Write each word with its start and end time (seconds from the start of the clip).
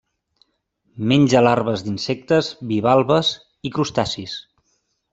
Menja 1.11 1.43
larves 1.43 1.85
d'insectes, 1.89 2.51
bivalves 2.73 3.33
i 3.71 3.77
crustacis. 3.79 4.39